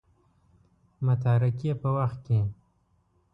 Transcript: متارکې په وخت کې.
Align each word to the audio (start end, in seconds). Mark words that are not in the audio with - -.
متارکې 1.05 1.71
په 1.81 1.89
وخت 1.97 2.19
کې. 2.25 2.39